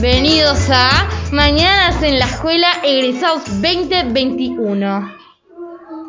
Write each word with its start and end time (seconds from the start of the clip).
bienvenidos 0.00 0.70
a 0.70 1.10
Mañanas 1.30 2.02
en 2.02 2.18
la 2.18 2.24
Escuela 2.24 2.68
Egresados 2.82 3.42
2021. 3.60 5.14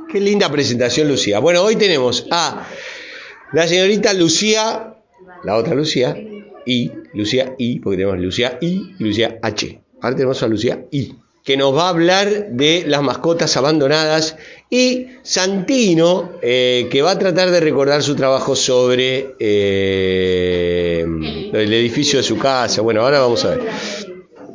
Qué 0.09 0.21
linda 0.21 0.49
presentación, 0.49 1.09
Lucía. 1.09 1.39
Bueno, 1.39 1.61
hoy 1.61 1.75
tenemos 1.75 2.25
a 2.31 2.65
la 3.51 3.67
señorita 3.67 4.13
Lucía, 4.13 4.95
la 5.43 5.57
otra 5.57 5.75
Lucía, 5.75 6.15
y 6.65 6.89
Lucía 7.13 7.53
I, 7.57 7.79
porque 7.79 7.97
tenemos 7.97 8.17
Lucía 8.19 8.57
I 8.61 8.95
y 8.97 9.03
Lucía 9.03 9.39
H. 9.41 9.81
Ahora 10.01 10.15
tenemos 10.15 10.41
a 10.41 10.47
Lucía 10.47 10.85
I, 10.91 11.13
que 11.43 11.57
nos 11.57 11.75
va 11.75 11.85
a 11.85 11.89
hablar 11.89 12.49
de 12.49 12.83
las 12.87 13.01
mascotas 13.01 13.57
abandonadas, 13.57 14.37
y 14.69 15.07
Santino, 15.23 16.31
eh, 16.41 16.87
que 16.91 17.01
va 17.01 17.11
a 17.11 17.19
tratar 17.19 17.51
de 17.51 17.59
recordar 17.59 18.01
su 18.03 18.15
trabajo 18.15 18.55
sobre 18.55 19.35
eh, 19.39 21.05
el 21.53 21.73
edificio 21.73 22.19
de 22.19 22.23
su 22.23 22.37
casa. 22.37 22.81
Bueno, 22.81 23.01
ahora 23.01 23.19
vamos 23.19 23.43
a 23.43 23.49
ver. 23.49 23.61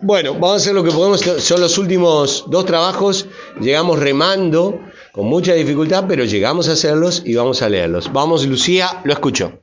Bueno, 0.03 0.35
vamos 0.35 0.53
a 0.53 0.57
hacer 0.57 0.75
lo 0.75 0.85
que 0.85 0.91
podemos. 0.91 1.21
Son 1.21 1.61
los 1.61 1.79
últimos 1.79 2.45
dos 2.49 2.65
trabajos. 2.65 3.27
Llegamos 3.61 3.99
remando 3.99 4.81
con 5.13 5.27
mucha 5.27 5.55
dificultad, 5.55 6.05
pero 6.07 6.25
llegamos 6.25 6.69
a 6.69 6.73
hacerlos 6.73 7.23
y 7.25 7.35
vamos 7.35 7.61
a 7.63 7.69
leerlos. 7.69 8.13
Vamos, 8.13 8.47
Lucía, 8.47 9.01
lo 9.05 9.13
escucho. 9.13 9.61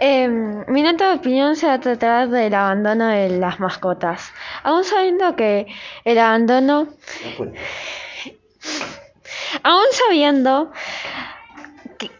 Eh, 0.00 0.26
mi 0.66 0.82
nota 0.82 1.10
de 1.10 1.18
opinión 1.18 1.54
se 1.54 1.66
va 1.66 1.74
a 1.74 1.80
tratar 1.80 2.28
del 2.28 2.52
abandono 2.54 3.06
de 3.06 3.28
las 3.38 3.60
mascotas. 3.60 4.32
Aún 4.62 4.84
sabiendo 4.84 5.36
que 5.36 5.66
el 6.04 6.18
abandono... 6.18 6.88
Aún 9.62 9.84
sabiendo 9.92 10.72
que, 11.98 12.10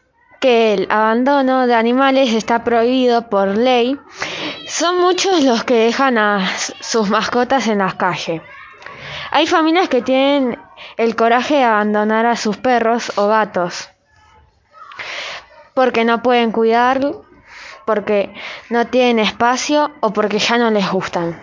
que 0.40 0.74
el 0.74 0.86
abandono 0.90 1.66
de 1.66 1.74
animales 1.74 2.32
está 2.34 2.62
prohibido 2.64 3.30
por 3.30 3.48
ley, 3.56 3.98
son 4.68 5.00
muchos 5.00 5.42
los 5.42 5.64
que 5.64 5.74
dejan 5.74 6.18
a 6.18 6.46
sus 6.80 7.08
mascotas 7.08 7.68
en 7.68 7.78
las 7.78 7.94
calles. 7.94 8.42
Hay 9.30 9.46
familias 9.46 9.88
que 9.88 10.02
tienen 10.02 10.58
el 10.96 11.16
coraje 11.16 11.54
de 11.54 11.64
abandonar 11.64 12.26
a 12.26 12.36
sus 12.36 12.58
perros 12.58 13.12
o 13.16 13.28
gatos 13.28 13.88
porque 15.74 16.04
no 16.04 16.22
pueden 16.22 16.52
cuidar, 16.52 17.00
porque 17.84 18.34
no 18.70 18.86
tienen 18.86 19.18
espacio 19.18 19.90
o 20.00 20.12
porque 20.12 20.38
ya 20.38 20.58
no 20.58 20.70
les 20.70 20.90
gustan. 20.90 21.42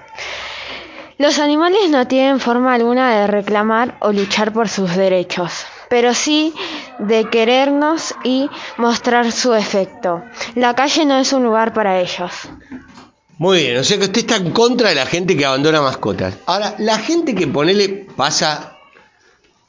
Los 1.20 1.38
animales 1.38 1.90
no 1.90 2.08
tienen 2.08 2.40
forma 2.40 2.74
alguna 2.74 3.20
de 3.20 3.28
reclamar 3.28 3.98
o 4.00 4.14
luchar 4.14 4.54
por 4.54 4.70
sus 4.70 4.96
derechos, 4.96 5.66
pero 5.90 6.14
sí 6.14 6.54
de 6.98 7.26
querernos 7.26 8.16
y 8.24 8.50
mostrar 8.78 9.34
su 9.34 9.54
efecto. 9.54 10.24
La 10.56 10.76
calle 10.76 11.06
no 11.06 11.18
es 11.18 11.34
un 11.34 11.44
lugar 11.44 11.74
para 11.74 12.00
ellos. 12.00 12.32
Muy 13.38 13.64
bien, 13.64 13.78
o 13.80 13.84
sea 13.84 13.98
que 13.98 14.06
usted 14.06 14.22
está 14.22 14.38
en 14.38 14.52
contra 14.52 14.88
de 14.88 14.96
la 14.96 15.06
gente 15.06 15.36
que 15.36 15.46
abandona 15.46 15.82
mascotas. 15.82 16.36
Ahora, 16.46 16.76
la 16.78 16.98
gente 16.98 17.36
que 17.36 17.48
ponele 17.48 18.08
pasa, 18.16 18.78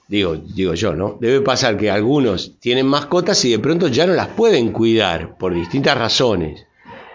digo, 0.07 0.37
digo 0.37 0.75
yo, 0.75 0.95
¿no? 0.95 1.17
Debe 1.21 1.41
pasar 1.41 1.77
que 1.77 1.91
algunos 1.91 2.61
tienen 2.61 2.87
mascotas 2.87 3.45
y 3.45 3.51
de 3.51 3.59
pronto 3.59 3.89
ya 3.89 4.07
no 4.07 4.13
las 4.13 4.29
pueden 4.29 4.71
cuidar 4.71 5.37
por 5.37 5.53
distintas 5.53 5.99
razones. 5.99 6.65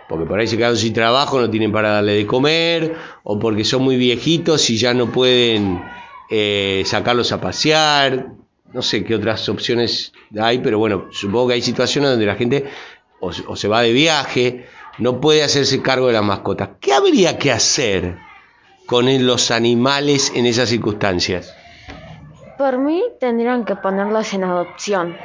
Porque 0.08 0.26
por 0.26 0.40
ahí 0.40 0.48
se 0.48 0.58
quedan 0.58 0.78
sin 0.78 0.94
trabajo, 0.94 1.40
no 1.40 1.50
tienen 1.50 1.72
para 1.72 1.90
darle 1.90 2.14
de 2.14 2.28
comer, 2.28 2.96
o 3.24 3.40
porque 3.40 3.64
son 3.64 3.84
muy 3.84 3.98
viejitos 3.98 4.70
y 4.70 4.78
ya 4.78 4.94
no 4.94 5.12
pueden 5.12 5.82
eh, 6.30 6.84
sacarlos 6.86 7.32
a 7.32 7.42
pasear. 7.42 8.28
No 8.72 8.82
sé 8.82 9.04
qué 9.04 9.16
otras 9.16 9.48
opciones 9.50 10.14
hay, 10.40 10.60
pero 10.60 10.78
bueno, 10.78 11.08
supongo 11.12 11.48
que 11.48 11.54
hay 11.56 11.62
situaciones 11.62 12.12
donde 12.12 12.26
la 12.26 12.36
gente 12.36 12.66
o, 13.20 13.32
o 13.48 13.56
se 13.56 13.68
va 13.68 13.82
de 13.82 13.94
viaje, 13.94 14.66
no 14.98 15.20
puede 15.20 15.44
hacerse 15.44 15.82
cargo 15.82 16.08
de 16.08 16.14
las 16.14 16.24
mascotas. 16.24 16.70
¿Qué 16.80 16.94
habría 16.94 17.38
que 17.38 17.52
hacer 17.52 18.18
con 18.86 19.26
los 19.26 19.52
animales 19.52 20.32
en 20.36 20.46
esas 20.46 20.70
circunstancias? 20.70 21.56
Por 22.58 22.78
mí 22.78 23.04
tendrían 23.20 23.66
que 23.66 23.76
ponerlos 23.76 24.34
en 24.34 24.44
adopción. 24.44 25.18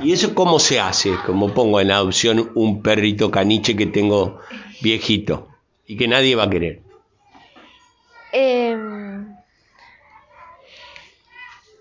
¿Y 0.00 0.12
eso 0.12 0.34
cómo 0.34 0.58
se 0.58 0.80
hace? 0.80 1.10
Como 1.26 1.52
pongo 1.54 1.80
en 1.80 1.90
adopción 1.90 2.50
un 2.54 2.82
perrito 2.82 3.30
caniche 3.30 3.76
que 3.76 3.86
tengo 3.86 4.40
viejito 4.82 5.48
y 5.86 5.96
que 5.96 6.08
nadie 6.08 6.34
va 6.34 6.44
a 6.44 6.50
querer. 6.50 6.80
Eh, 8.32 8.76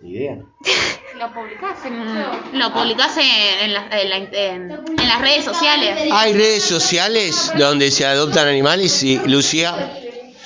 ¿Idea? 0.02 0.38
Lo 1.20 1.32
publicás 1.32 1.86
en, 1.86 2.60
lo 2.60 2.74
publicás 2.74 3.18
en, 3.18 3.24
en 3.66 3.74
la- 3.74 3.88
en 4.02 4.10
la- 4.10 4.18
en- 4.18 4.72
en 4.72 5.08
las 5.08 5.22
redes 5.22 5.46
sociales. 5.46 6.10
Hay 6.12 6.34
redes 6.34 6.64
sociales 6.64 7.54
donde 7.56 7.92
se 7.92 8.04
adoptan 8.06 8.48
animales 8.48 9.04
y 9.04 9.20
Lucía, 9.28 9.94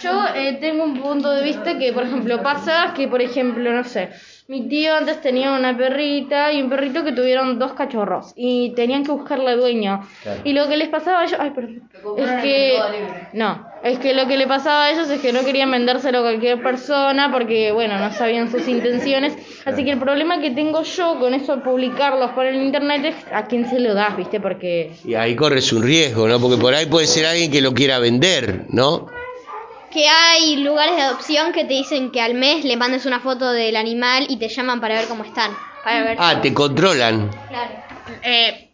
Yo 0.03 0.25
eh, 0.35 0.57
tengo 0.59 0.83
un 0.83 1.01
punto 1.01 1.31
de 1.31 1.41
vista 1.43 1.79
que, 1.79 1.93
por 1.93 2.03
ejemplo, 2.03 2.43
pasa 2.43 2.93
que, 2.95 3.07
por 3.07 3.21
ejemplo, 3.21 3.71
no 3.71 3.83
sé, 3.85 4.09
mi 4.47 4.69
tío 4.69 4.95
antes 4.95 5.21
tenía 5.21 5.51
una 5.51 5.77
perrita 5.77 6.53
y 6.53 6.61
un 6.61 6.69
perrito 6.69 7.03
que 7.03 7.11
tuvieron 7.11 7.59
dos 7.59 7.73
cachorros 7.73 8.31
y 8.35 8.73
tenían 8.75 9.03
que 9.03 9.11
buscarle 9.11 9.57
dueño. 9.57 10.07
Claro. 10.23 10.41
Y 10.45 10.53
lo 10.53 10.69
que 10.69 10.77
les 10.77 10.87
pasaba 10.87 11.19
a 11.19 11.25
ellos, 11.25 11.37
ay, 11.37 11.49
perdón, 11.49 11.81
es 12.17 12.31
que 12.41 12.79
no, 13.33 13.67
es 13.83 13.99
que 13.99 14.13
lo 14.13 14.25
que 14.25 14.37
le 14.37 14.47
pasaba 14.47 14.85
a 14.85 14.91
ellos 14.91 15.09
es 15.09 15.19
que 15.19 15.33
no 15.33 15.43
querían 15.43 15.69
vendérselo 15.69 16.19
a 16.19 16.21
cualquier 16.21 16.63
persona 16.63 17.29
porque, 17.29 17.73
bueno, 17.73 17.99
no 17.99 18.11
sabían 18.13 18.49
sus 18.49 18.65
intenciones. 18.69 19.35
Así 19.65 19.83
que 19.83 19.91
el 19.91 19.99
problema 19.99 20.39
que 20.39 20.51
tengo 20.51 20.81
yo 20.83 21.19
con 21.19 21.33
eso 21.33 21.57
de 21.57 21.61
publicarlos 21.63 22.31
por 22.31 22.45
el 22.45 22.55
internet 22.55 23.03
es 23.03 23.15
a 23.33 23.47
quién 23.47 23.69
se 23.69 23.81
lo 23.81 23.93
das, 23.93 24.15
¿viste? 24.15 24.39
Porque 24.39 24.93
y 25.03 25.15
ahí 25.15 25.35
corres 25.35 25.73
un 25.73 25.83
riesgo, 25.83 26.25
¿no? 26.27 26.39
Porque 26.39 26.55
por 26.55 26.73
ahí 26.73 26.85
puede 26.85 27.07
ser 27.07 27.25
alguien 27.25 27.51
que 27.51 27.61
lo 27.61 27.73
quiera 27.73 27.99
vender, 27.99 28.65
¿no? 28.69 29.07
Que 29.91 30.07
hay 30.07 30.57
lugares 30.57 30.95
de 30.95 31.01
adopción 31.01 31.53
que 31.53 31.63
te 31.63 31.73
dicen 31.73 32.11
que 32.11 32.21
al 32.21 32.33
mes 32.33 32.65
le 32.65 32.75
mandes 32.75 33.05
una 33.05 33.19
foto 33.19 33.51
del 33.51 33.75
animal 33.75 34.25
y 34.29 34.37
te 34.37 34.49
llaman 34.49 34.81
para 34.81 34.95
ver 34.95 35.07
cómo 35.07 35.23
están. 35.23 35.51
Para 35.83 36.03
ver. 36.03 36.17
Ah, 36.19 36.41
te 36.41 36.53
controlan. 36.53 37.29
Claro. 37.47 37.71
Eh, 38.23 38.71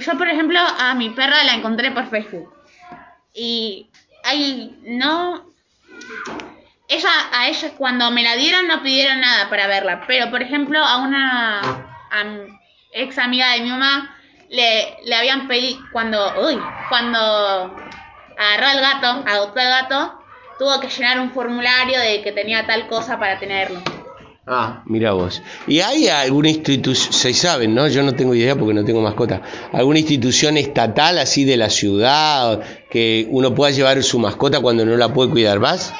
yo, 0.00 0.18
por 0.18 0.28
ejemplo, 0.28 0.58
a 0.58 0.94
mi 0.94 1.10
perra 1.10 1.44
la 1.44 1.54
encontré 1.54 1.90
por 1.90 2.08
Facebook. 2.08 2.52
Y 3.34 3.88
ahí 4.24 4.78
no. 4.84 5.46
Ella, 6.88 7.10
a 7.32 7.48
ella, 7.48 7.72
cuando 7.76 8.10
me 8.10 8.22
la 8.22 8.34
dieron, 8.36 8.66
no 8.66 8.82
pidieron 8.82 9.20
nada 9.20 9.48
para 9.48 9.66
verla. 9.66 10.04
Pero, 10.06 10.30
por 10.30 10.42
ejemplo, 10.42 10.82
a 10.82 10.98
una 10.98 11.60
a 11.60 12.24
ex 12.92 13.18
amiga 13.18 13.52
de 13.52 13.60
mi 13.60 13.70
mamá 13.70 14.16
le, 14.48 14.96
le 15.04 15.14
habían 15.14 15.48
pedido. 15.48 15.80
Cuando. 15.92 16.46
Uy, 16.46 16.60
cuando 16.88 17.76
agarró 18.40 18.78
el 18.78 18.80
gato, 18.80 19.24
adoptó 19.26 19.60
el 19.60 19.68
gato, 19.68 20.19
tuvo 20.60 20.78
que 20.78 20.88
llenar 20.88 21.18
un 21.18 21.32
formulario 21.32 21.98
de 21.98 22.20
que 22.20 22.32
tenía 22.32 22.66
tal 22.66 22.86
cosa 22.86 23.18
para 23.18 23.38
tenerlo. 23.38 23.80
Ah, 24.46 24.82
mira 24.84 25.12
vos. 25.12 25.40
¿Y 25.66 25.80
hay 25.80 26.08
alguna 26.08 26.50
institución, 26.50 27.14
se 27.14 27.32
saben, 27.32 27.74
¿no? 27.74 27.88
Yo 27.88 28.02
no 28.02 28.14
tengo 28.14 28.34
idea 28.34 28.54
porque 28.56 28.74
no 28.74 28.84
tengo 28.84 29.00
mascota. 29.00 29.40
¿Alguna 29.72 30.00
institución 30.00 30.58
estatal 30.58 31.18
así 31.18 31.44
de 31.44 31.56
la 31.56 31.70
ciudad 31.70 32.60
que 32.90 33.26
uno 33.30 33.54
pueda 33.54 33.70
llevar 33.70 34.02
su 34.02 34.18
mascota 34.18 34.60
cuando 34.60 34.84
no 34.84 34.98
la 34.98 35.14
puede 35.14 35.30
cuidar 35.30 35.60
más? 35.60 35.94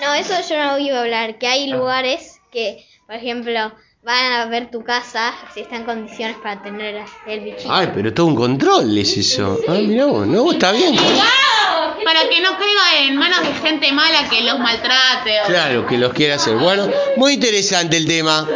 No, 0.00 0.14
eso 0.14 0.34
yo 0.48 0.56
no 0.56 0.78
iba 0.78 0.98
a 0.98 1.00
hablar. 1.00 1.38
Que 1.38 1.48
hay 1.48 1.66
lugares 1.66 2.40
que, 2.52 2.86
por 3.08 3.16
ejemplo, 3.16 3.72
van 4.04 4.32
a 4.34 4.46
ver 4.46 4.70
tu 4.70 4.84
casa 4.84 5.34
si 5.52 5.62
está 5.62 5.74
en 5.74 5.84
condiciones 5.84 6.36
para 6.40 6.62
tener 6.62 7.02
el 7.26 7.40
bichito. 7.40 7.72
Ay, 7.72 7.90
pero 7.92 8.14
todo 8.14 8.26
un 8.26 8.36
control 8.36 8.96
es 8.96 9.16
eso. 9.16 9.58
Ah, 9.66 9.78
mira 9.84 10.06
vos, 10.06 10.28
no, 10.28 10.52
está 10.52 10.70
bien. 10.70 10.94
Para 12.04 12.28
que 12.28 12.40
no 12.40 12.50
caiga 12.58 13.06
en 13.06 13.16
manos 13.16 13.40
de 13.42 13.54
gente 13.68 13.92
mala 13.92 14.28
que 14.28 14.42
los 14.42 14.58
maltrate. 14.58 15.40
o- 15.44 15.46
Claro, 15.48 15.86
que 15.86 15.98
los 15.98 16.12
quiere 16.12 16.34
hacer. 16.34 16.56
Bueno, 16.56 16.88
muy 17.16 17.34
interesante 17.34 17.96
el 17.96 18.06
tema. 18.06 18.48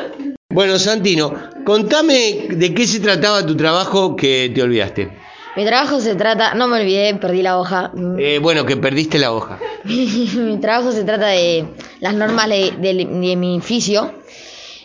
Bueno, 0.49 0.79
Santino, 0.79 1.33
contame 1.65 2.47
de 2.51 2.75
qué 2.75 2.87
se 2.87 3.01
trataba 3.01 3.45
tu 3.47 3.57
trabajo 3.57 4.17
que 4.17 4.51
te 4.55 4.63
olvidaste. 4.63 5.17
Mi 5.57 5.65
trabajo 5.65 6.01
se 6.01 6.15
trata, 6.15 6.55
no 6.55 6.69
me 6.69 6.81
olvidé, 6.81 7.15
perdí 7.17 7.43
la 7.43 7.59
hoja. 7.59 7.91
Eh, 8.19 8.39
bueno, 8.41 8.65
que 8.67 8.77
perdiste 8.77 9.19
la 9.19 9.33
hoja. 9.33 9.59
mi 9.85 10.59
trabajo 10.61 10.93
se 10.93 11.05
trata 11.05 11.27
de 11.29 11.65
las 12.01 12.15
normas 12.15 12.49
de, 12.49 12.73
de- 12.79 12.95
de 12.95 13.37
mi 13.37 13.55
edificio 13.57 14.13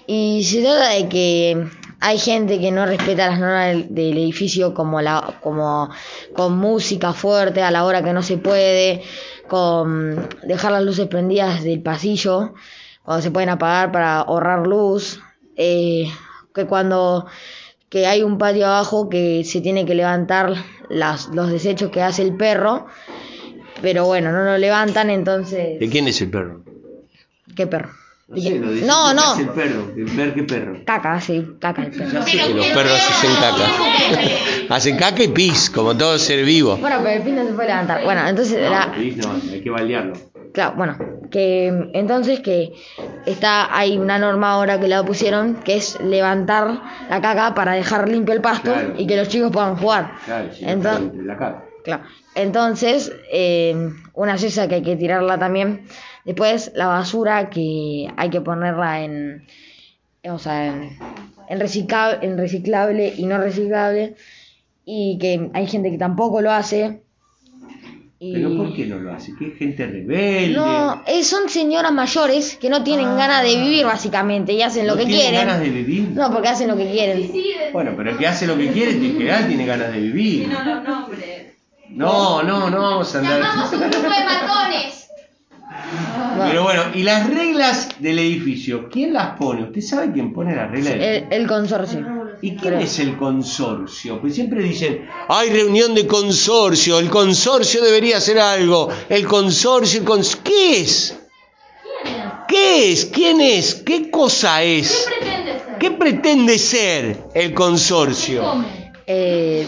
y 0.08 0.44
se 0.44 0.62
trata 0.62 0.90
de 0.90 1.08
que 1.10 1.68
hay 2.06 2.20
gente 2.20 2.60
que 2.60 2.72
no 2.72 2.86
respeta 2.86 3.30
las 3.30 3.40
normas 3.40 3.68
del, 3.70 3.96
del 3.96 4.18
edificio 4.20 4.76
como 4.76 5.02
la 5.02 5.40
como 5.42 5.90
con 6.36 6.56
música 6.56 7.14
fuerte 7.14 7.64
a 7.64 7.72
la 7.72 7.84
hora 7.84 8.04
que 8.04 8.14
no 8.14 8.22
se 8.22 8.38
puede, 8.38 9.02
con 9.48 10.30
dejar 10.44 10.74
las 10.74 10.84
luces 10.84 11.08
prendidas 11.08 11.64
del 11.64 11.82
pasillo 11.82 12.54
cuando 13.04 13.24
se 13.24 13.32
pueden 13.32 13.50
apagar 13.50 13.92
para 13.92 14.20
ahorrar 14.20 14.68
luz, 14.68 15.20
eh, 15.56 16.06
que 16.54 16.68
cuando 16.68 17.26
que 17.90 18.06
hay 18.06 18.22
un 18.22 18.38
patio 18.38 18.68
abajo 18.68 19.10
que 19.10 19.44
se 19.44 19.62
tiene 19.62 19.86
que 19.86 19.96
levantar 19.96 20.54
las, 20.90 21.30
los 21.30 21.50
desechos 21.50 21.90
que 21.90 22.04
hace 22.04 22.22
el 22.22 22.38
perro, 22.38 22.86
pero 23.82 24.06
bueno, 24.06 24.32
no 24.32 24.44
lo 24.44 24.58
levantan, 24.60 25.10
entonces... 25.10 25.80
¿De 25.80 25.90
quién 25.90 26.08
es 26.08 26.22
el 26.22 26.30
perro? 26.30 26.64
¿Qué 27.56 27.66
perro? 27.66 27.90
No 28.28 28.38
sé, 28.38 28.60
lo 28.60 29.14
No, 29.14 29.40
el 29.40 29.50
perro. 29.50 29.92
Ver 29.96 30.34
qué 30.34 30.44
perro. 30.44 30.80
Caca, 30.84 31.22
sí, 31.22 31.46
caca 31.60 31.84
el 31.84 31.92
perro. 31.92 32.12
Ya 32.12 32.22
sé 32.24 32.38
que 32.40 32.54
los 32.56 32.66
perros 32.68 32.94
hacen 32.94 33.32
caca. 33.36 33.66
Hacen 34.76 34.98
caca 34.98 35.24
y 35.24 35.28
pis, 35.28 35.70
como 35.70 35.96
todo 35.96 36.18
ser 36.18 36.44
vivo. 36.44 36.76
Bueno, 36.78 36.98
pero 37.04 37.18
el 37.18 37.22
fin 37.24 37.36
no 37.36 37.46
se 37.46 37.54
puede 37.54 37.68
levantar. 37.68 38.04
Bueno, 38.04 38.28
entonces 38.28 38.60
la, 38.68 38.92
Pis 38.94 39.18
no, 39.18 39.32
hay 39.52 39.62
que 39.62 39.70
balearlo. 39.70 40.14
Claro, 40.54 40.74
bueno, 40.76 40.98
que 41.30 41.68
entonces 41.94 42.40
que 42.40 42.74
está 43.28 43.78
hay 43.78 43.98
una 44.00 44.18
norma 44.18 44.54
ahora 44.54 44.80
que 44.80 44.88
la 44.88 45.04
pusieron 45.04 45.56
que 45.58 45.76
es 45.76 46.00
levantar 46.02 46.82
la 47.10 47.22
caca 47.22 47.54
para 47.54 47.74
dejar 47.74 48.10
limpio 48.10 48.34
el 48.34 48.42
pasto 48.42 48.72
Claro. 48.74 48.94
y 48.98 49.06
que 49.06 49.18
los 49.18 49.28
chicos 49.28 49.52
puedan 49.52 49.76
jugar. 49.76 50.14
Claro, 50.26 50.48
no 50.62 50.68
Entonces- 50.70 51.26
la 51.26 51.38
caca. 51.38 51.66
Claro. 51.86 52.04
Entonces, 52.34 53.14
eh, 53.32 53.92
una 54.14 54.38
cesa 54.38 54.68
que 54.68 54.76
hay 54.76 54.82
que 54.82 54.98
tirarla 54.98 55.38
también. 55.38 55.86
Después, 56.26 56.72
la 56.76 56.88
basura 56.88 57.50
que 57.50 58.12
hay 58.18 58.30
que 58.32 58.42
ponerla 58.42 59.04
en, 59.04 59.46
o 60.24 60.40
sea, 60.40 60.66
en, 60.68 60.98
en, 61.48 61.60
reciclable, 61.60 62.26
en 62.26 62.38
reciclable 62.38 63.14
y 63.16 63.26
no 63.28 63.38
reciclable. 63.38 64.16
Y 64.84 65.18
que 65.20 65.50
hay 65.54 65.68
gente 65.68 65.92
que 65.92 65.98
tampoco 65.98 66.42
lo 66.42 66.52
hace. 66.52 67.02
Y... 68.18 68.34
Pero 68.34 68.58
¿por 68.58 68.74
qué 68.74 68.86
no 68.88 68.98
lo 68.98 69.14
hace? 69.14 69.34
¿Qué 69.38 69.52
gente 69.52 69.86
rebelde? 69.86 70.56
No, 70.56 71.04
eh, 71.06 71.24
son 71.24 71.50
señoras 71.50 71.92
mayores 71.92 72.58
que 72.58 72.70
no 72.70 72.84
tienen 72.84 73.16
ganas 73.16 73.44
de 73.44 73.56
vivir 73.58 73.86
básicamente 73.86 74.54
y 74.54 74.62
hacen 74.62 74.88
lo 74.88 74.94
¿No 74.94 75.00
que 75.00 75.06
tienen 75.06 75.30
quieren. 75.30 75.48
ganas 75.48 75.60
de 75.62 75.70
vivir? 75.70 76.10
No, 76.12 76.32
porque 76.32 76.48
hacen 76.48 76.68
lo 76.68 76.78
que 76.78 76.90
quieren. 76.90 77.32
Bueno, 77.74 77.92
pero 77.96 78.12
el 78.12 78.18
que 78.18 78.26
hace 78.26 78.48
lo 78.48 78.58
que 78.58 78.70
quiere, 78.70 78.92
en 78.94 79.02
general 79.02 79.48
tiene 79.48 79.66
ganas 79.66 79.92
de 79.92 80.00
vivir. 80.00 80.48
No, 80.48 80.64
los 80.64 80.84
nombres. 80.84 81.45
No, 81.96 82.44
no, 82.44 82.70
no 82.70 82.82
vamos 82.82 83.16
a 83.16 83.20
andar. 83.20 83.40
Llamamos 83.40 83.72
un 83.72 83.80
grupo 83.80 83.98
de 83.98 84.10
matones. 84.10 85.08
Pero 86.38 86.64
bueno, 86.64 86.84
¿y 86.94 87.04
las 87.04 87.30
reglas 87.30 87.90
del 88.00 88.20
edificio? 88.20 88.90
¿Quién 88.90 89.14
las 89.14 89.38
pone? 89.38 89.64
¿Usted 89.64 89.82
sabe 89.82 90.12
quién 90.12 90.34
pone 90.34 90.54
las 90.54 90.70
reglas 90.70 90.94
del 90.94 91.02
El, 91.02 91.28
el 91.32 91.48
consorcio. 91.48 92.06
¿Y 92.42 92.58
quién 92.58 92.76
es 92.76 93.00
el 93.00 93.18
consorcio? 93.18 94.20
Pues 94.20 94.36
siempre 94.36 94.62
dicen, 94.62 95.08
hay 95.30 95.50
reunión 95.50 95.96
de 95.96 96.06
consorcio, 96.06 97.00
el 97.00 97.10
consorcio 97.10 97.82
debería 97.82 98.18
hacer 98.18 98.40
algo, 98.40 98.90
el 99.08 99.26
consorcio, 99.26 100.02
el 100.02 100.06
cons 100.06 100.36
¿qué 100.36 100.82
es? 100.82 101.18
¿Qué 102.48 102.92
es? 102.92 103.06
¿Quién 103.06 103.40
es? 103.40 103.76
¿Qué 103.76 104.12
cosa 104.12 104.62
es? 104.64 105.08
¿Qué 105.80 105.92
pretende 105.92 106.60
ser 106.60 107.24
el 107.34 107.54
consorcio? 107.54 108.66
Eh, 109.08 109.66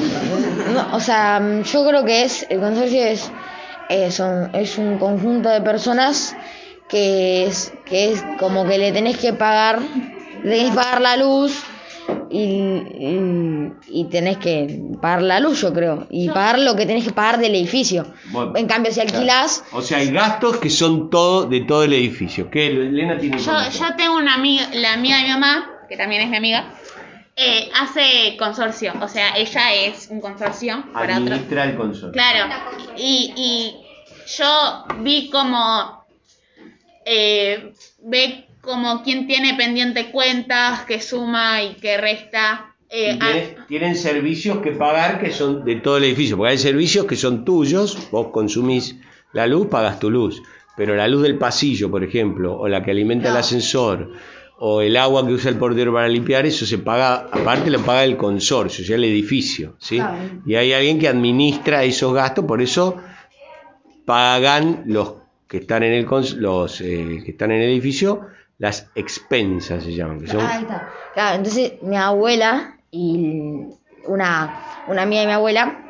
no, 0.74 0.96
o 0.96 1.00
sea, 1.00 1.42
yo 1.64 1.88
creo 1.88 2.04
que 2.06 2.24
es 2.24 2.46
el 2.50 2.60
consorcio 2.60 3.04
es 3.06 3.32
eh, 3.90 4.10
son- 4.12 4.50
es 4.56 4.78
un 4.78 4.98
conjunto 4.98 5.48
de 5.50 5.62
personas 5.62 6.36
que 6.90 7.46
es 7.46 7.72
que 7.86 8.12
es 8.14 8.24
como 8.40 8.66
que 8.68 8.78
le 8.78 8.92
tenés 8.92 9.18
que 9.18 9.34
pagar, 9.34 9.80
le 10.44 10.50
tenés 10.58 10.70
que 10.72 10.76
pagar 10.76 11.02
la 11.02 11.18
luz 11.18 11.64
y, 12.30 12.40
y, 12.42 13.74
y 13.88 14.06
tenés 14.10 14.38
que 14.38 14.82
pagar 15.02 15.22
la 15.22 15.40
luz, 15.40 15.62
yo 15.62 15.72
creo, 15.74 16.08
y 16.10 16.30
pagar 16.30 16.60
lo 16.60 16.76
que 16.76 16.86
tenés 16.86 17.04
que 17.06 17.12
pagar 17.14 17.38
del 17.40 17.56
edificio. 17.56 18.08
Bueno, 18.32 18.54
en 18.56 18.68
cambio, 18.68 18.92
si 18.92 19.00
claro. 19.02 19.16
alquilás, 19.16 19.64
O 19.72 19.82
sea, 19.82 20.00
hay 20.00 20.12
gastos 20.12 20.58
que 20.58 20.70
son 20.70 21.10
todo 21.10 21.46
de 21.46 21.62
todo 21.62 21.84
el 21.84 21.94
edificio. 21.94 22.50
¿Qué? 22.50 22.68
Elena 22.68 23.18
tiene 23.18 23.38
Yo, 23.38 23.52
yo 23.70 23.96
tengo 23.96 24.18
una 24.18 24.34
amiga, 24.36 24.68
la 24.74 24.94
amiga 24.94 25.18
de 25.18 25.24
mi 25.24 25.30
mamá, 25.30 25.70
que 25.88 25.96
también 25.96 26.22
es 26.24 26.30
mi 26.30 26.38
amiga, 26.38 26.74
eh, 27.38 27.70
hace 27.80 28.36
consorcio. 28.38 28.94
O 29.02 29.08
sea, 29.08 29.38
ella 29.38 29.74
es 29.74 30.08
un 30.10 30.20
consorcio 30.20 30.84
para 30.92 31.20
otro. 31.20 31.34
Administra 31.34 31.66
el 31.66 31.76
consorcio. 31.78 32.12
Claro. 32.12 32.54
Y, 32.98 33.34
y 33.38 33.76
yo 34.38 34.86
vi 35.02 35.30
como 35.30 36.04
eh, 37.06 37.72
ve 38.04 38.46
como 38.62 39.02
quién 39.04 39.28
tiene 39.28 39.54
pendiente 39.54 40.12
cuentas, 40.12 40.82
que 40.82 41.00
suma 41.00 41.64
y 41.64 41.76
que 41.76 41.98
resta. 41.98 42.74
Eh, 42.90 43.18
Y 43.64 43.68
tienen 43.68 43.96
servicios 43.96 44.58
que 44.60 44.72
pagar 44.72 45.20
que 45.22 45.32
son 45.32 45.64
de 45.64 45.76
todo 45.78 45.98
el 45.98 46.06
edificio, 46.06 46.38
porque 46.38 46.52
hay 46.52 46.58
servicios 46.58 47.06
que 47.06 47.16
son 47.16 47.46
tuyos, 47.46 48.10
vos 48.12 48.28
consumís 48.32 48.96
la 49.34 49.46
luz, 49.46 49.68
pagas 49.68 50.00
tu 50.00 50.10
luz, 50.10 50.42
pero 50.76 50.96
la 50.96 51.08
luz 51.08 51.24
del 51.24 51.38
pasillo, 51.38 51.92
por 51.92 52.04
ejemplo, 52.04 52.58
o 52.58 52.68
la 52.68 52.84
que 52.84 52.92
alimenta 52.92 53.30
el 53.30 53.38
ascensor, 53.38 54.12
o 54.60 54.82
el 54.82 54.98
agua 54.98 55.26
que 55.26 55.34
usa 55.34 55.52
el 55.52 55.58
portero 55.58 55.94
para 55.94 56.08
limpiar, 56.08 56.46
eso 56.46 56.66
se 56.66 56.80
paga, 56.80 57.28
aparte 57.32 57.70
lo 57.70 57.80
paga 57.82 58.04
el 58.04 58.18
consorcio, 58.18 58.84
o 58.84 58.88
sea, 58.88 58.96
el 58.96 59.04
edificio, 59.04 59.76
¿sí? 59.80 60.02
Y 60.46 60.56
hay 60.56 60.74
alguien 60.74 61.00
que 61.00 61.08
administra 61.08 61.84
esos 61.84 62.14
gastos, 62.14 62.46
por 62.46 62.62
eso 62.62 62.98
pagan 64.06 64.84
los 64.86 65.14
que 65.48 65.58
están 65.58 65.84
en 65.84 65.94
el 65.94 66.06
los 66.38 66.82
eh, 66.82 67.22
que 67.24 67.32
están 67.32 67.52
en 67.52 67.62
el 67.62 67.70
edificio 67.70 68.28
las 68.60 68.90
expensas 68.96 69.84
se 69.84 69.94
llaman, 69.94 70.20
que 70.20 70.28
son 70.28 70.42
está. 70.42 70.90
Claro, 71.14 71.36
entonces 71.38 71.74
mi 71.82 71.96
abuela 71.96 72.76
y 72.92 73.66
una, 74.06 74.84
una 74.88 75.04
amiga 75.04 75.22
de 75.22 75.28
mi 75.28 75.34
abuela, 75.34 75.86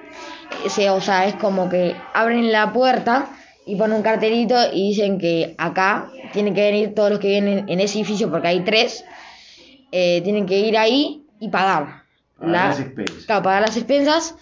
se, 0.67 0.89
o 0.89 0.99
sea, 0.99 1.25
es 1.25 1.35
como 1.35 1.69
que 1.69 1.95
abren 2.13 2.51
la 2.51 2.73
puerta 2.73 3.29
y 3.67 3.75
ponen 3.75 3.97
un 3.97 4.03
cartelito 4.03 4.55
y 4.73 4.89
dicen 4.89 5.17
que 5.19 5.53
acá 5.57 6.09
tienen 6.33 6.53
que 6.53 6.61
venir 6.61 6.95
todos 6.95 7.11
los 7.11 7.19
que 7.19 7.27
vienen 7.27 7.65
en 7.67 7.79
ese 7.79 7.99
edificio, 7.99 8.29
porque 8.31 8.47
hay 8.47 8.61
tres, 8.61 9.03
eh, 9.91 10.21
tienen 10.23 10.45
que 10.45 10.59
ir 10.59 10.77
ahí 10.77 11.23
y 11.39 11.49
pagar. 11.49 12.03
Pagar 12.39 12.69
las 12.69 12.79
expensas. 12.79 13.25
Claro, 13.25 13.43
pagar 13.43 13.61
las 13.61 13.77
expensas 13.77 14.35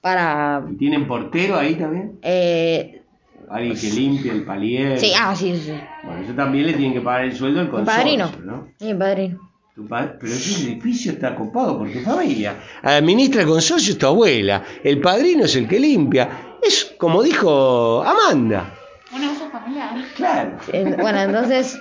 para... 0.00 0.62
¿Y 0.70 0.76
tienen 0.76 1.06
portero 1.06 1.56
ahí 1.58 1.74
también? 1.74 2.18
eh, 2.22 3.02
Alguien 3.48 3.76
que 3.76 3.90
limpie 3.90 4.30
el 4.30 4.44
palier. 4.44 4.98
sí, 4.98 5.12
ah, 5.18 5.34
sí, 5.34 5.54
sí. 5.56 5.62
sí. 5.66 5.72
Bueno, 6.04 6.22
eso 6.22 6.32
también 6.34 6.66
le 6.66 6.72
tienen 6.74 6.92
que 6.94 7.00
pagar 7.00 7.24
el 7.24 7.34
sueldo 7.34 7.60
al 7.60 7.68
consorcio, 7.70 8.02
padrino. 8.02 8.30
¿no? 8.44 8.68
Mi 8.80 8.94
padrino. 8.94 9.50
Pero 9.88 10.34
ese 10.34 10.68
edificio 10.72 11.12
está 11.12 11.34
copado 11.34 11.78
por 11.78 11.90
tu 11.90 12.00
familia. 12.00 12.56
Administra 12.82 13.42
el 13.42 13.48
consorcio 13.48 13.96
tu 13.96 14.06
abuela. 14.06 14.62
El 14.84 15.00
padrino 15.00 15.44
es 15.44 15.56
el 15.56 15.66
que 15.66 15.80
limpia. 15.80 16.28
Es 16.62 16.94
como 16.98 17.22
dijo 17.22 18.02
Amanda. 18.02 18.72
una 19.14 19.30
uso 19.32 19.48
familiar. 19.50 19.90
Claro. 20.16 20.52
Eh, 20.72 20.94
bueno, 21.00 21.20
entonces, 21.20 21.78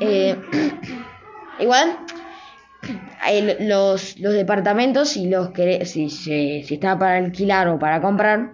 eh, 0.00 0.36
igual, 1.58 1.96
hay 3.20 3.56
los, 3.60 4.18
los 4.18 4.32
departamentos, 4.34 5.10
si 5.10 5.28
los 5.28 5.50
querés, 5.50 5.90
si, 5.90 6.08
si, 6.10 6.62
si 6.62 6.74
está 6.74 6.98
para 6.98 7.16
alquilar 7.18 7.68
o 7.68 7.78
para 7.78 8.00
comprar, 8.00 8.52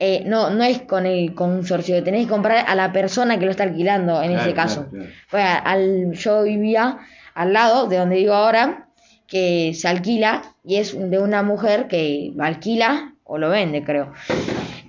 eh, 0.00 0.24
no, 0.26 0.50
no 0.50 0.64
es 0.64 0.82
con 0.82 1.06
el 1.06 1.34
consorcio, 1.34 2.02
tenés 2.02 2.24
que 2.26 2.32
comprar 2.32 2.64
a 2.66 2.74
la 2.74 2.92
persona 2.92 3.38
que 3.38 3.44
lo 3.44 3.50
está 3.52 3.62
alquilando 3.64 4.20
en 4.22 4.30
Claro, 4.32 4.42
ese 4.46 4.54
caso. 4.54 4.86
claro, 4.90 5.06
claro. 5.06 5.10
Pues, 5.30 5.44
al, 5.64 6.12
yo 6.14 6.42
vivía 6.42 6.98
al 7.34 7.52
lado 7.52 7.86
de 7.86 7.98
donde 7.98 8.16
vivo 8.16 8.32
ahora, 8.34 8.88
que 9.28 9.72
se 9.74 9.88
alquila 9.88 10.42
y 10.64 10.76
es 10.76 10.94
de 10.98 11.18
una 11.18 11.42
mujer 11.42 11.86
que 11.88 12.32
alquila 12.40 13.14
o 13.24 13.38
lo 13.38 13.48
vende, 13.48 13.82
creo. 13.84 14.12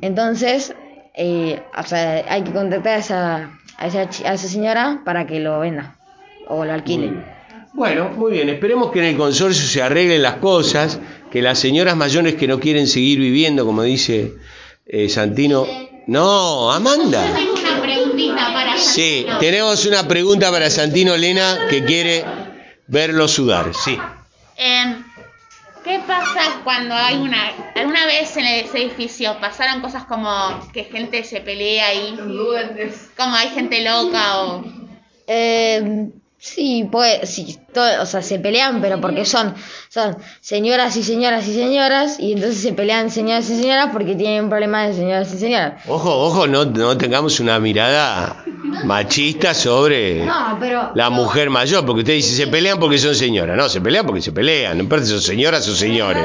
Entonces, 0.04 0.74
eh, 1.16 1.62
o 1.78 1.84
sea, 1.84 2.26
hay 2.28 2.44
que 2.44 2.52
contactar 2.52 2.94
a 2.96 2.98
esa, 2.98 3.52
a 3.78 3.88
esa, 3.88 4.10
chi- 4.10 4.26
a 4.26 4.34
esa 4.34 4.48
señora 4.50 5.02
para 5.06 5.26
que 5.26 5.40
lo 5.40 5.60
venda 5.60 5.96
o 6.48 6.66
lo 6.66 6.74
alquile. 6.74 7.12
Bueno, 7.72 8.10
muy 8.10 8.34
bien. 8.34 8.50
Esperemos 8.50 8.92
que 8.92 9.00
en 9.00 9.06
el 9.06 9.18
consorcio 9.18 9.66
se 9.66 9.82
arreglen 9.82 10.22
las 10.22 10.36
cosas, 10.36 11.00
que 11.32 11.42
las 11.42 11.58
señoras 11.58 11.96
mayores 11.96 12.36
que 12.36 12.48
no 12.48 12.60
quieren 12.60 12.86
seguir 12.88 13.20
viviendo, 13.20 13.66
como 13.66 13.82
dice 13.84 14.34
eh, 14.86 15.08
Santino. 15.10 15.66
No, 16.06 16.70
Amanda. 16.72 17.24
Tengo 17.34 17.54
una 17.54 17.82
preguntita 17.82 18.54
para 18.54 18.78
Sí, 18.78 19.26
tenemos 19.40 19.86
una 19.86 20.06
pregunta 20.08 20.52
para 20.52 20.70
Santino 20.70 21.16
Lena 21.16 21.58
que 21.70 21.86
quiere 21.86 22.26
verlo 22.88 23.28
sudar. 23.30 23.72
Sí. 23.74 23.98
Em, 24.58 25.04
¿Qué 25.84 26.00
pasa 26.08 26.62
cuando 26.64 26.96
hay 26.96 27.18
una... 27.18 27.52
Alguna 27.76 28.06
vez 28.06 28.36
en 28.38 28.46
ese 28.46 28.84
edificio 28.84 29.38
pasaron 29.40 29.82
cosas 29.82 30.06
como 30.06 30.30
que 30.72 30.86
gente 30.86 31.24
se 31.24 31.42
pelea 31.42 31.88
ahí, 31.88 32.16
como 33.18 33.36
hay 33.36 33.50
gente 33.50 33.84
loca 33.84 34.42
o... 34.44 34.64
Eh, 35.28 36.10
sí, 36.46 36.86
pues, 36.92 37.30
sí, 37.30 37.58
todo- 37.74 38.02
o 38.02 38.06
sea, 38.06 38.22
se 38.22 38.38
pelean, 38.38 38.82
pero 38.82 39.00
porque 39.00 39.24
son, 39.24 39.54
son 39.88 40.18
señoras 40.42 40.96
y 40.98 41.04
señoras 41.04 41.48
y 41.48 41.54
señoras, 41.54 42.18
y 42.20 42.34
entonces 42.34 42.62
se 42.62 42.74
pelean 42.74 43.10
señoras 43.10 43.50
y 43.50 43.56
señoras 43.62 43.90
porque 43.94 44.14
tienen 44.16 44.50
problemas 44.50 44.90
de 44.90 44.94
señoras 44.96 45.34
y 45.34 45.38
señoras. 45.38 45.82
Ojo, 45.88 46.12
ojo, 46.28 46.46
no, 46.48 46.66
no 46.66 46.98
tengamos 46.98 47.40
una 47.40 47.60
mirada 47.60 48.44
machista 48.84 49.54
sobre 49.54 50.26
No, 50.26 50.58
pero... 50.60 50.92
la 50.96 51.10
mujer 51.10 51.50
mayor, 51.50 51.86
porque 51.86 52.02
usted 52.02 52.14
dice 52.14 52.36
se 52.36 52.48
pelean 52.48 52.78
porque 52.78 52.98
son 52.98 53.16
señoras. 53.16 53.56
No, 53.56 53.70
se 53.70 53.80
pelean 53.80 54.06
porque 54.06 54.22
se 54.22 54.34
pelean, 54.34 54.78
no 54.78 54.84
importa 54.84 55.06
si 55.06 55.12
son 55.12 55.22
señoras 55.22 55.66
o 55.70 55.76
señores. 55.76 56.24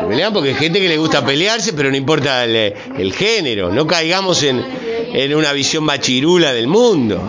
Se 0.00 0.04
pelean 0.06 0.32
porque 0.32 0.48
hay 0.50 0.54
gente 0.56 0.80
que 0.80 0.88
le 0.88 0.98
gusta 0.98 1.24
pelearse, 1.24 1.72
pero 1.74 1.90
no 1.90 1.96
importa 1.96 2.44
el, 2.44 2.56
el 2.98 3.12
género. 3.12 3.70
No 3.70 3.86
caigamos 3.86 4.42
en, 4.42 4.64
en 5.12 5.34
una 5.34 5.52
visión 5.52 5.84
machirula 5.84 6.52
del 6.52 6.66
mundo. 6.66 7.22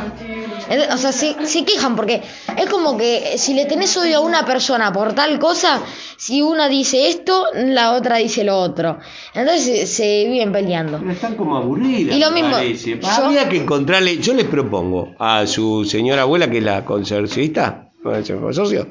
O 0.94 0.98
sea, 0.98 1.12
se, 1.12 1.36
se 1.48 1.66
quejan 1.66 1.96
porque 1.96 2.22
es 2.58 2.66
como 2.70 2.98
que 2.98 3.38
si 3.38 3.54
le 3.54 3.66
tenés 3.66 3.96
odio 3.98 4.18
a 4.18 4.20
una 4.22 4.46
persona 4.46 4.92
por 4.94 5.14
tal 5.14 5.40
cosa, 5.40 5.82
si 6.18 6.42
una 6.42 6.68
dice 6.70 7.10
esto, 7.10 7.46
la 7.56 7.94
otra 7.94 8.18
dice 8.18 8.44
lo 8.44 8.58
otro. 8.58 9.00
Entonces 9.34 9.64
se, 9.66 9.88
se 9.88 10.26
viven 10.30 10.52
peleando. 10.52 11.00
Pero 11.00 11.12
están 11.12 11.36
como 11.36 11.58
aburridas. 11.58 12.16
Y 12.16 12.20
lo 12.20 12.32
mismo, 12.32 12.52
yo- 12.60 13.08
Habría 13.26 13.50
que 13.50 13.58
encontrarle. 13.58 14.18
Yo 14.20 14.34
les 14.34 14.46
propongo 14.46 15.16
a 15.18 15.48
su 15.48 15.86
señora 15.86 16.22
abuela, 16.24 16.50
que 16.50 16.60
es 16.60 16.64
la 16.64 16.86
consorcista, 16.86 17.90
¿no 18.04 18.16
es 18.16 18.30
el 18.30 18.40
consorcio, 18.40 18.88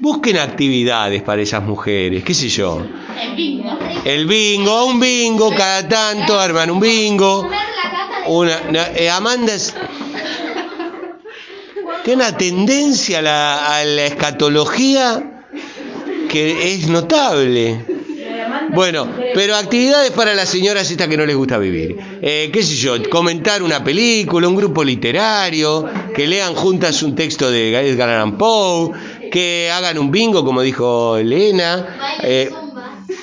busquen 0.00 0.36
actividades 0.38 1.22
para 1.22 1.40
esas 1.42 1.62
mujeres, 1.62 2.22
qué 2.22 2.34
sé 2.34 2.48
yo. 2.48 2.82
El 3.20 3.34
bingo. 3.34 3.78
El 4.04 4.26
bingo, 4.26 4.84
un 4.86 5.00
bingo, 5.00 5.50
cada 5.56 5.88
tanto 5.88 6.38
arman 6.38 6.70
un 6.70 6.80
bingo. 6.80 7.48
Una, 8.26 8.60
na- 8.70 8.88
eh, 8.94 9.08
Amanda 9.10 9.54
es- 9.54 9.74
tiene 12.04 12.22
una 12.22 12.36
tendencia 12.36 13.18
a 13.18 13.22
la, 13.22 13.76
a 13.78 13.84
la 13.84 14.04
escatología 14.04 15.42
que 16.28 16.74
es 16.74 16.88
notable. 16.88 17.84
Bueno, 18.70 19.08
pero 19.34 19.54
actividades 19.54 20.10
para 20.10 20.34
las 20.34 20.48
señoras 20.48 20.90
estas 20.90 21.06
que 21.08 21.16
no 21.16 21.24
les 21.26 21.36
gusta 21.36 21.58
vivir. 21.58 21.96
Eh, 22.20 22.50
qué 22.52 22.62
sé 22.62 22.74
yo, 22.74 22.94
comentar 23.08 23.62
una 23.62 23.84
película, 23.84 24.48
un 24.48 24.56
grupo 24.56 24.82
literario, 24.82 25.86
que 26.14 26.26
lean 26.26 26.54
juntas 26.54 27.02
un 27.02 27.14
texto 27.14 27.50
de 27.50 27.70
Edgar 27.88 28.08
Allan 28.08 28.36
Poe, 28.36 28.90
que 29.30 29.70
hagan 29.72 29.98
un 29.98 30.10
bingo, 30.10 30.44
como 30.44 30.60
dijo 30.62 31.16
Elena. 31.16 32.18
eh, 32.22 32.50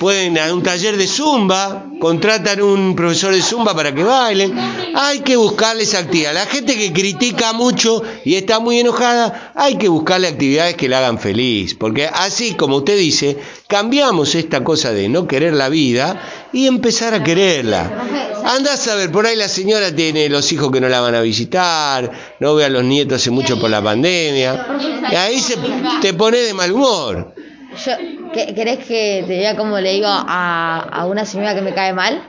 pueden 0.02 0.36
a 0.36 0.52
un 0.52 0.64
taller 0.64 0.96
de 0.96 1.06
zumba, 1.06 1.86
contratan 2.00 2.60
un 2.60 2.96
profesor 2.96 3.32
de 3.32 3.40
zumba 3.40 3.72
para 3.72 3.94
que 3.94 4.02
bailen. 4.02 4.52
Hay 4.96 5.20
que 5.20 5.36
buscarles 5.36 5.94
actividad. 5.94 6.34
La 6.34 6.46
gente 6.46 6.76
que 6.76 6.92
critica 6.92 7.52
mucho 7.52 8.02
y 8.24 8.34
está 8.34 8.58
muy 8.58 8.80
enojada, 8.80 9.52
hay 9.54 9.76
que 9.76 9.86
buscarle 9.86 10.26
actividades 10.26 10.74
que 10.74 10.88
la 10.88 10.98
hagan 10.98 11.20
feliz, 11.20 11.76
porque 11.76 12.08
así 12.12 12.54
como 12.54 12.78
usted 12.78 12.98
dice, 12.98 13.38
cambiamos 13.68 14.34
esta 14.34 14.64
cosa 14.64 14.92
de 14.92 15.08
no 15.08 15.28
querer 15.28 15.52
la 15.52 15.68
vida 15.68 16.20
y 16.52 16.66
empezar 16.66 17.14
a 17.14 17.22
quererla. 17.22 18.42
Andás 18.44 18.88
a 18.88 18.96
ver, 18.96 19.12
por 19.12 19.24
ahí 19.26 19.36
la 19.36 19.48
señora 19.48 19.94
tiene 19.94 20.28
los 20.28 20.50
hijos 20.52 20.72
que 20.72 20.80
no 20.80 20.88
la 20.88 21.00
van 21.00 21.14
a 21.14 21.20
visitar, 21.20 22.10
no 22.40 22.56
ve 22.56 22.64
a 22.64 22.68
los 22.68 22.82
nietos 22.82 23.22
hace 23.22 23.30
mucho 23.30 23.60
por 23.60 23.70
la 23.70 23.80
pandemia, 23.80 24.66
y 25.12 25.14
ahí 25.14 25.38
se 25.38 25.56
te 26.00 26.12
pone 26.12 26.38
de 26.38 26.54
mal 26.54 26.72
humor. 26.72 27.34
Yo, 27.76 27.92
¿qué- 28.32 28.54
¿Querés 28.54 28.78
que 28.84 29.24
te 29.26 29.32
diga 29.32 29.56
cómo 29.56 29.78
le 29.78 29.92
digo 29.92 30.08
a, 30.08 30.78
a 30.92 31.06
una 31.06 31.24
señora 31.24 31.54
que 31.54 31.62
me 31.62 31.72
cae 31.74 31.92
mal? 31.92 32.22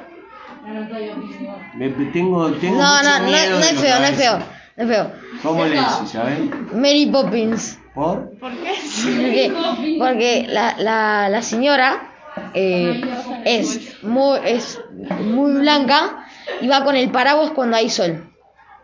Me- 1.75 1.89
tengo, 1.89 2.51
tengo 2.53 2.77
No, 2.77 3.03
no, 3.03 3.19
no, 3.19 3.25
no 3.29 3.35
es 3.35 3.79
feo, 3.79 3.99
no 3.99 4.05
es 4.05 4.15
feo, 4.15 4.39
no 4.77 4.83
es 4.83 4.89
feo. 4.89 5.11
¿Cómo 5.41 5.65
le 5.65 5.71
dice, 5.71 6.07
sabes? 6.07 6.39
Mary 6.73 7.07
Poppins. 7.11 7.79
¿Por? 7.93 8.31
Porque, 8.39 9.51
porque 9.99 10.45
la, 10.47 10.75
la, 10.77 11.29
la 11.29 11.41
señora 11.41 12.09
eh, 12.53 13.01
es, 13.45 14.01
muy, 14.03 14.39
es 14.45 14.79
muy 15.23 15.53
blanca 15.59 16.25
y 16.61 16.67
va 16.67 16.83
con 16.83 16.95
el 16.95 17.09
paraguas 17.11 17.51
cuando 17.51 17.77
hay 17.77 17.89
sol. 17.89 18.23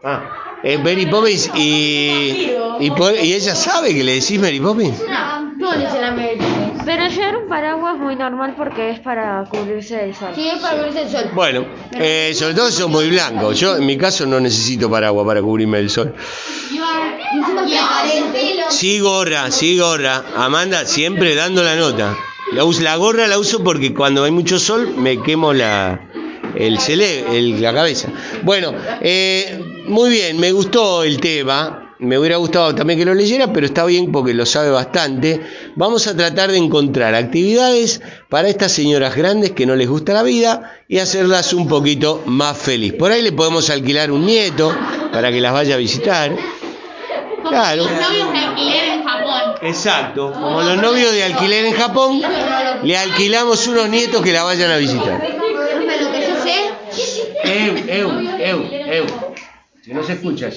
Ah, 0.04 0.22
Mary 0.84 1.06
Poppins 1.08 1.50
y, 1.56 2.51
y, 2.80 2.92
ella 3.34 3.56
sabe 3.56 3.94
que 3.94 4.04
le 4.04 4.16
decís 4.16 4.39
Mary 4.39 4.60
Poppins. 4.60 5.01
Todos 5.60 5.78
le 5.78 5.86
dicen 5.86 6.04
a 6.04 6.12
Mary 6.12 6.36
Poppins. 6.38 6.49
Pero 6.89 7.08
llevar 7.08 7.38
un 7.38 7.48
paraguas 7.48 7.93
es 7.93 8.01
muy 8.01 8.15
normal 8.15 8.55
porque 8.58 8.89
es 8.89 9.00
para 9.00 9.43
cubrirse 9.48 9.96
del 9.98 10.15
sol. 10.15 10.29
Sí, 10.34 10.48
es 10.50 10.58
para 10.60 10.77
cubrirse 10.77 11.03
el 11.03 11.10
sol. 11.12 11.29
Bueno, 11.36 11.65
eh, 11.93 12.31
sobre 12.34 12.55
todo 12.55 12.72
son 12.72 12.89
muy 12.89 13.08
blancos. 13.12 13.60
Yo 13.60 13.75
en 13.77 13.86
mi 13.86 13.96
caso 13.96 14.25
no 14.25 14.39
necesito 14.39 14.89
paraguas 14.89 15.24
para 15.27 15.39
cubrirme 15.39 15.77
del 15.77 15.91
sol. 15.91 16.15
Sí, 18.69 19.00
gorra, 19.00 19.51
sí, 19.51 19.77
gorra. 19.77 20.24
Amanda, 20.36 20.86
siempre 20.88 21.36
dando 21.36 21.62
la 21.62 21.75
nota. 21.75 22.17
La, 22.53 22.63
la 22.81 22.96
gorra 22.96 23.27
la 23.27 23.38
uso 23.38 23.63
porque 23.63 23.93
cuando 23.93 24.24
hay 24.24 24.31
mucho 24.31 24.58
sol 24.58 24.96
me 24.98 25.22
quemo 25.22 25.53
la, 25.53 26.00
el 26.55 26.79
cele, 26.79 27.38
el- 27.38 27.62
la 27.62 27.72
cabeza. 27.72 28.10
Bueno, 28.41 28.74
eh, 29.01 29.84
muy 29.86 30.10
bien, 30.10 30.39
me 30.39 30.51
gustó 30.51 31.03
el 31.03 31.19
tema. 31.19 31.78
Me 32.00 32.18
hubiera 32.18 32.38
gustado 32.38 32.74
también 32.74 32.98
que 32.98 33.03
lo 33.06 33.13
leyera, 33.13 33.51
pero 33.51 33.65
está 33.65 33.84
bien 33.86 34.10
porque 34.12 34.34
lo 34.34 34.46
sabe 34.46 34.70
bastante. 34.70 35.41
Vamos 35.75 36.08
a 36.08 36.15
tratar 36.15 36.50
de 36.50 36.58
encontrar 36.58 37.13
actividades 37.13 38.01
para 38.29 38.48
estas 38.48 38.72
señoras 38.72 39.15
grandes 39.18 39.51
que 39.51 39.65
no 39.65 39.75
les 39.75 39.89
gusta 39.89 40.13
la 40.13 40.24
vida 40.24 40.77
y 40.88 41.00
hacerlas 41.00 41.51
un 41.53 41.68
poquito 41.68 42.24
más 42.25 42.58
feliz. 42.58 42.94
Por 42.94 43.12
ahí 43.12 43.22
le 43.22 43.34
podemos 43.34 43.70
alquilar 43.70 44.12
un 44.12 44.25
nieto 44.25 44.74
para 45.12 45.29
que 45.29 45.41
las 45.41 45.51
vaya 45.51 45.75
a 45.75 45.77
visitar. 45.77 46.32
Como 47.36 47.50
Claro. 47.50 47.84
los 47.84 47.91
novios 47.91 48.32
de 48.32 48.39
alquiler 48.39 48.84
en 48.94 49.03
Japón. 49.03 49.53
Exacto, 49.62 50.32
como 50.32 50.62
los 50.62 50.77
novios 50.77 51.12
de 51.12 51.24
alquiler 51.25 51.65
en 51.65 51.74
Japón, 51.74 52.22
le 52.84 52.98
alquilamos 52.98 53.68
unos 53.68 53.89
nietos 53.89 54.22
que 54.22 54.32
la 54.32 54.44
vayan 54.44 54.72
a 54.72 54.77
visitar. 54.77 55.20
Profe, 55.20 56.01
lo 56.01 56.12
que 56.12 56.22
yo 56.22 56.36
sé, 56.44 56.70
Eu, 57.44 57.77
eu, 57.88 58.10
eu, 58.39 58.63
eu. 58.94 59.28
No 59.93 60.03
se 60.03 60.13
escucha 60.13 60.50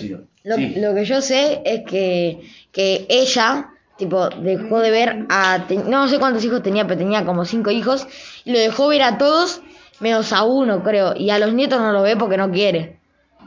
lo, 0.45 0.57
Sí. 0.57 0.75
lo 0.77 0.95
que 0.95 1.05
yo 1.05 1.21
sé 1.21 1.63
es 1.65 1.83
que, 1.89 2.41
que 2.73 3.07
ella, 3.09 3.71
tipo, 3.97 4.29
dejó 4.29 4.81
de 4.81 4.91
ver 4.91 5.27
a, 5.29 5.65
te- 5.69 5.77
no 5.77 6.09
sé 6.09 6.19
cuántos 6.19 6.45
hijos 6.45 6.63
tenía, 6.63 6.87
pero 6.87 6.99
tenía 6.99 7.25
como 7.25 7.45
cinco 7.45 7.71
hijos, 7.71 8.07
y 8.45 8.53
lo 8.53 8.59
dejó 8.59 8.89
ver 8.89 9.03
a 9.03 9.19
todos, 9.19 9.63
menos 10.01 10.33
a 10.33 10.43
uno, 10.43 10.83
creo, 10.83 11.15
y 11.17 11.31
a 11.31 11.39
los 11.39 11.53
nietos 11.53 11.81
no 11.81 11.93
lo 11.93 12.03
ve 12.03 12.17
porque 12.17 12.37
no 12.37 12.51
quiere. 12.51 12.99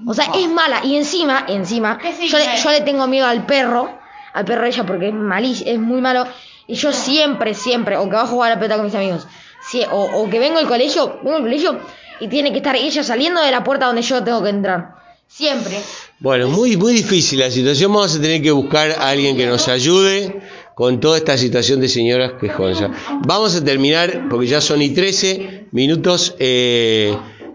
O 0.08 0.13
sea, 0.13 0.25
es 0.36 0.48
mala, 0.50 0.82
y 0.86 0.96
encima, 0.96 1.46
encima, 1.48 1.98
¿Qué 1.98 2.13
yo 2.27 2.38
le, 2.38 2.46
yo 2.63 2.70
le 2.72 2.82
tengo 2.82 3.08
miedo 3.08 3.27
al 3.27 3.46
perro, 3.46 3.98
al 4.34 4.46
perro 4.46 4.63
de 4.63 4.70
ella 4.70 4.86
porque 4.86 5.08
es 5.10 5.13
malísimo, 5.13 5.70
es 5.72 5.80
muy 5.80 6.00
malo, 6.01 6.25
y 6.68 6.75
yo 6.75 6.92
siempre, 6.94 7.54
siempre, 7.54 7.98
o 7.98 8.10
que 8.10 8.15
va 8.15 8.22
a 8.24 8.27
jugar 8.27 8.51
a 8.51 8.56
la 8.56 8.60
pelota 8.60 8.75
con 8.77 8.86
mis 8.86 8.96
amigos, 8.96 9.27
sí, 9.70 9.84
o, 9.92 10.01
o 10.22 10.30
que 10.30 10.39
vengo 10.39 10.60
al 10.60 10.68
colegio, 10.68 11.20
vengo 11.24 11.38
al 11.38 11.44
colegio, 11.44 11.80
y 12.22 12.27
tiene 12.30 12.51
que 12.51 12.58
estar 12.58 12.75
ella 12.75 13.04
saliendo 13.04 13.42
de 13.42 13.51
la 13.51 13.63
puerta 13.63 13.86
donde 13.88 14.01
yo 14.01 14.24
tengo 14.24 14.42
que 14.42 14.50
entrar. 14.50 14.96
Siempre. 15.36 15.82
Bueno, 16.20 16.48
muy, 16.48 16.77
muy 16.77 16.94
difícil 16.94 17.39
la 17.39 17.51
situación. 17.51 17.92
Vamos 17.92 18.15
a 18.15 18.22
tener 18.22 18.42
que 18.42 18.51
buscar 18.51 18.92
a 18.92 19.10
alguien 19.10 19.36
que 19.36 19.46
nos 19.46 19.68
ayude 19.68 20.42
con 20.75 21.01
toda 21.01 21.18
esta 21.18 21.38
situación 21.38 21.82
de 21.82 21.89
señoras 21.89 22.34
quejosas. 22.39 22.89
Vamos 23.27 23.54
a 23.54 23.62
terminar, 23.62 24.30
porque 24.30 24.48
ya 24.48 24.62
son 24.62 24.82
y 24.82 24.92
13 24.92 25.68
minutos, 25.72 26.38
eh, 26.39 27.13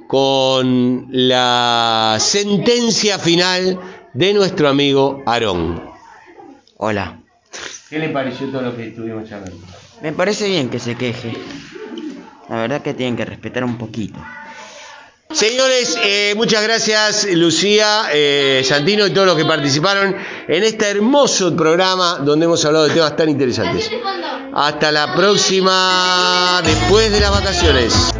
con 0.09 1.07
la 1.11 2.19
sentencia 2.21 3.19
final 3.19 3.81
de 4.13 4.35
nuestro 4.35 4.69
amigo 4.69 5.23
Aarón. 5.25 5.83
Hola. 6.77 7.19
¿Qué 7.89 7.99
le 7.99 8.11
pareció 8.11 8.49
todo 8.49 8.61
lo 8.61 8.77
que 8.77 8.89
estuvimos 8.89 9.27
charlando? 9.27 9.57
Me 10.03 10.13
parece 10.13 10.49
bien 10.49 10.69
que 10.69 10.79
se 10.79 10.97
queje. 10.97 11.33
La 12.51 12.57
verdad 12.57 12.83
que 12.83 12.93
tienen 12.93 13.17
que 13.17 13.25
respetar 13.25 13.65
un 13.65 13.79
poquito. 13.79 14.21
Señores, 15.33 15.97
eh, 16.03 16.35
muchas 16.37 16.61
gracias 16.63 17.25
Lucía, 17.33 18.07
eh, 18.13 18.63
Santino 18.65 19.07
y 19.07 19.11
todos 19.11 19.29
los 19.29 19.37
que 19.37 19.45
participaron 19.45 20.17
en 20.49 20.65
este 20.65 20.91
hermoso 20.91 21.55
programa 21.55 22.19
donde 22.19 22.47
hemos 22.47 22.65
hablado 22.65 22.89
de 22.89 22.95
temas 22.95 23.15
tan 23.17 23.29
interesantes. 23.29 23.89
Hasta 24.53 24.91
la 24.91 25.15
próxima, 25.15 26.61
después 26.65 27.13
de 27.13 27.21
las 27.21 27.31
vacaciones. 27.31 28.20